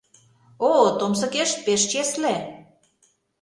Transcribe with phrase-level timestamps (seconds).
[0.71, 2.35] —О, томсыкеш пеш чесле!